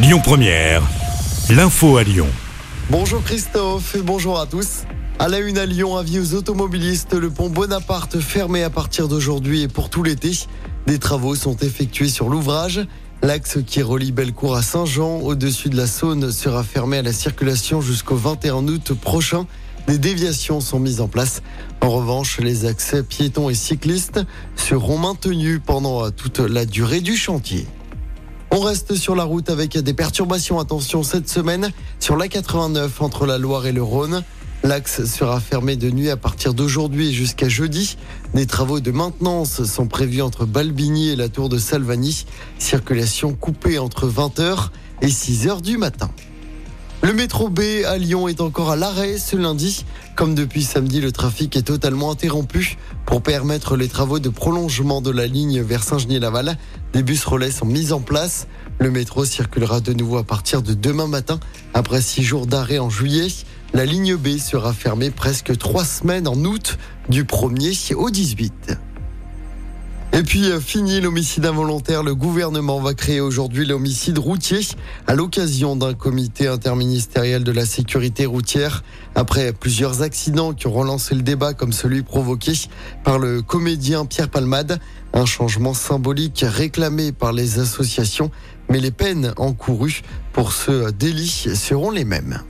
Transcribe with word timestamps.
Lyon 0.00 0.20
Première, 0.22 0.80
l'info 1.50 1.96
à 1.96 2.04
Lyon. 2.04 2.28
Bonjour 2.88 3.20
Christophe 3.24 3.96
et 3.96 4.00
bonjour 4.00 4.38
à 4.38 4.46
tous. 4.46 4.84
À 5.18 5.26
la 5.26 5.40
une 5.40 5.58
à 5.58 5.66
Lyon, 5.66 5.96
avis 5.96 6.20
aux 6.20 6.34
automobilistes, 6.34 7.14
le 7.14 7.30
pont 7.30 7.50
Bonaparte 7.50 8.20
fermé 8.20 8.62
à 8.62 8.70
partir 8.70 9.08
d'aujourd'hui 9.08 9.62
et 9.62 9.68
pour 9.68 9.90
tout 9.90 10.04
l'été. 10.04 10.30
Des 10.86 11.00
travaux 11.00 11.34
sont 11.34 11.56
effectués 11.56 12.08
sur 12.08 12.28
l'ouvrage. 12.28 12.86
L'axe 13.22 13.58
qui 13.66 13.82
relie 13.82 14.12
Bellecour 14.12 14.54
à 14.54 14.62
Saint-Jean 14.62 15.18
au-dessus 15.18 15.68
de 15.68 15.76
la 15.76 15.88
Saône 15.88 16.30
sera 16.30 16.62
fermé 16.62 16.98
à 16.98 17.02
la 17.02 17.12
circulation 17.12 17.80
jusqu'au 17.80 18.14
21 18.14 18.68
août 18.68 18.92
prochain. 18.92 19.46
Des 19.88 19.98
déviations 19.98 20.60
sont 20.60 20.78
mises 20.78 21.00
en 21.00 21.08
place. 21.08 21.42
En 21.80 21.90
revanche, 21.90 22.38
les 22.38 22.66
accès 22.66 23.02
piétons 23.02 23.50
et 23.50 23.54
cyclistes 23.54 24.20
seront 24.54 24.98
maintenus 24.98 25.60
pendant 25.66 26.08
toute 26.12 26.38
la 26.38 26.66
durée 26.66 27.00
du 27.00 27.16
chantier. 27.16 27.66
On 28.50 28.60
reste 28.60 28.94
sur 28.94 29.14
la 29.14 29.24
route 29.24 29.50
avec 29.50 29.76
des 29.76 29.92
perturbations. 29.92 30.58
Attention 30.58 31.02
cette 31.02 31.28
semaine 31.28 31.70
sur 32.00 32.16
la 32.16 32.28
89 32.28 33.02
entre 33.02 33.26
la 33.26 33.36
Loire 33.36 33.66
et 33.66 33.72
le 33.72 33.82
Rhône. 33.82 34.22
L'axe 34.64 35.04
sera 35.04 35.38
fermé 35.38 35.76
de 35.76 35.90
nuit 35.90 36.10
à 36.10 36.16
partir 36.16 36.54
d'aujourd'hui 36.54 37.12
jusqu'à 37.12 37.48
jeudi. 37.48 37.96
Des 38.34 38.46
travaux 38.46 38.80
de 38.80 38.90
maintenance 38.90 39.64
sont 39.64 39.86
prévus 39.86 40.22
entre 40.22 40.46
Balbigny 40.46 41.10
et 41.10 41.16
la 41.16 41.28
tour 41.28 41.48
de 41.48 41.58
Salvani. 41.58 42.26
Circulation 42.58 43.34
coupée 43.34 43.78
entre 43.78 44.08
20h 44.08 44.70
et 45.02 45.08
6h 45.08 45.60
du 45.60 45.76
matin. 45.76 46.10
Le 47.00 47.12
métro 47.12 47.48
B 47.48 47.60
à 47.86 47.96
Lyon 47.96 48.26
est 48.26 48.40
encore 48.40 48.70
à 48.70 48.76
l'arrêt 48.76 49.18
ce 49.18 49.36
lundi. 49.36 49.84
Comme 50.16 50.34
depuis 50.34 50.64
samedi, 50.64 51.00
le 51.00 51.12
trafic 51.12 51.56
est 51.56 51.62
totalement 51.62 52.10
interrompu 52.10 52.76
pour 53.06 53.22
permettre 53.22 53.76
les 53.76 53.86
travaux 53.86 54.18
de 54.18 54.28
prolongement 54.28 55.00
de 55.00 55.12
la 55.12 55.28
ligne 55.28 55.62
vers 55.62 55.84
Saint-Genis-Laval. 55.84 56.58
Des 56.92 57.04
bus 57.04 57.24
relais 57.24 57.52
sont 57.52 57.66
mis 57.66 57.92
en 57.92 58.00
place. 58.00 58.48
Le 58.80 58.90
métro 58.90 59.24
circulera 59.24 59.80
de 59.80 59.92
nouveau 59.92 60.18
à 60.18 60.24
partir 60.24 60.60
de 60.60 60.74
demain 60.74 61.06
matin. 61.06 61.38
Après 61.72 62.02
six 62.02 62.24
jours 62.24 62.46
d'arrêt 62.46 62.80
en 62.80 62.90
juillet, 62.90 63.28
la 63.74 63.84
ligne 63.84 64.16
B 64.16 64.36
sera 64.38 64.72
fermée 64.72 65.10
presque 65.10 65.56
trois 65.56 65.84
semaines 65.84 66.26
en 66.26 66.44
août 66.44 66.78
du 67.08 67.22
1er 67.22 67.94
au 67.94 68.10
18. 68.10 68.76
Et 70.14 70.22
puis, 70.22 70.50
euh, 70.50 70.58
fini 70.58 71.00
l'homicide 71.00 71.44
involontaire. 71.44 72.02
Le 72.02 72.14
gouvernement 72.14 72.80
va 72.80 72.94
créer 72.94 73.20
aujourd'hui 73.20 73.66
l'homicide 73.66 74.18
routier 74.18 74.60
à 75.06 75.14
l'occasion 75.14 75.76
d'un 75.76 75.94
comité 75.94 76.48
interministériel 76.48 77.44
de 77.44 77.52
la 77.52 77.66
sécurité 77.66 78.26
routière. 78.26 78.82
Après 79.14 79.52
plusieurs 79.52 80.02
accidents 80.02 80.54
qui 80.54 80.66
ont 80.66 80.72
relancé 80.72 81.14
le 81.14 81.22
débat 81.22 81.52
comme 81.52 81.72
celui 81.72 82.02
provoqué 82.02 82.52
par 83.04 83.18
le 83.18 83.42
comédien 83.42 84.06
Pierre 84.06 84.30
Palmade, 84.30 84.80
un 85.12 85.26
changement 85.26 85.74
symbolique 85.74 86.44
réclamé 86.46 87.12
par 87.12 87.32
les 87.32 87.58
associations, 87.58 88.30
mais 88.70 88.80
les 88.80 88.90
peines 88.90 89.34
encourues 89.36 90.02
pour 90.32 90.52
ce 90.52 90.90
délit 90.90 91.48
seront 91.54 91.90
les 91.90 92.04
mêmes. 92.04 92.42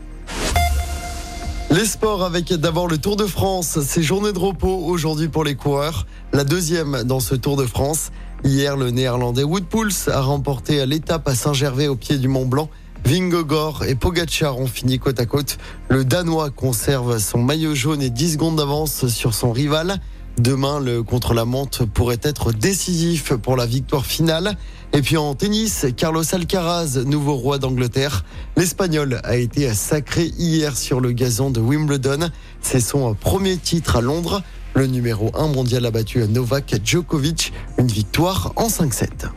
Les 1.70 1.84
sports 1.84 2.24
avec 2.24 2.50
d'abord 2.54 2.88
le 2.88 2.96
Tour 2.96 3.16
de 3.16 3.26
France. 3.26 3.78
C'est 3.82 4.02
journée 4.02 4.32
de 4.32 4.38
repos 4.38 4.74
aujourd'hui 4.86 5.28
pour 5.28 5.44
les 5.44 5.54
coureurs. 5.54 6.06
La 6.32 6.42
deuxième 6.42 7.02
dans 7.04 7.20
ce 7.20 7.34
Tour 7.34 7.58
de 7.58 7.66
France. 7.66 8.10
Hier, 8.42 8.74
le 8.74 8.90
néerlandais 8.90 9.42
Wood 9.42 9.66
a 10.06 10.20
remporté 10.22 10.84
l'étape 10.86 11.28
à 11.28 11.34
Saint-Gervais 11.34 11.86
au 11.86 11.94
pied 11.94 12.16
du 12.16 12.26
Mont 12.26 12.46
Blanc. 12.46 12.70
Vingegaard 13.04 13.84
et 13.84 13.94
Pogacar 13.94 14.58
ont 14.58 14.66
fini 14.66 14.98
côte 14.98 15.20
à 15.20 15.26
côte. 15.26 15.58
Le 15.90 16.06
Danois 16.06 16.48
conserve 16.48 17.18
son 17.18 17.38
maillot 17.38 17.74
jaune 17.74 18.00
et 18.00 18.10
10 18.10 18.32
secondes 18.32 18.56
d'avance 18.56 19.06
sur 19.08 19.34
son 19.34 19.52
rival. 19.52 20.00
Demain, 20.38 20.78
le 20.78 21.02
contre-la-montre 21.02 21.84
pourrait 21.84 22.20
être 22.22 22.52
décisif 22.52 23.32
pour 23.34 23.56
la 23.56 23.66
victoire 23.66 24.06
finale. 24.06 24.56
Et 24.92 25.02
puis 25.02 25.16
en 25.16 25.34
tennis, 25.34 25.86
Carlos 25.96 26.22
Alcaraz, 26.32 27.00
nouveau 27.04 27.34
roi 27.34 27.58
d'Angleterre. 27.58 28.24
L'Espagnol 28.56 29.20
a 29.24 29.36
été 29.36 29.72
sacré 29.74 30.30
hier 30.38 30.76
sur 30.76 31.00
le 31.00 31.10
gazon 31.10 31.50
de 31.50 31.60
Wimbledon. 31.60 32.30
C'est 32.60 32.80
son 32.80 33.14
premier 33.14 33.56
titre 33.56 33.96
à 33.96 34.00
Londres. 34.00 34.42
Le 34.74 34.86
numéro 34.86 35.32
1 35.34 35.48
mondial 35.48 35.84
a 35.86 35.90
battu 35.90 36.20
Novak 36.28 36.76
Djokovic. 36.84 37.52
Une 37.76 37.88
victoire 37.88 38.52
en 38.54 38.68
5-7. 38.68 39.30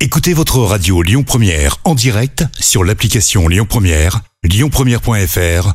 Écoutez 0.00 0.32
votre 0.32 0.58
radio 0.60 1.02
Lyon 1.02 1.22
Première 1.22 1.76
en 1.84 1.94
direct 1.94 2.44
sur 2.58 2.82
l'application 2.82 3.46
Lyon 3.46 3.66
Première, 3.68 4.20
lyonpremière.fr 4.42 5.74